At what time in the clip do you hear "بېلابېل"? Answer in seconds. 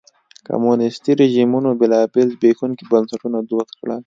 1.79-2.27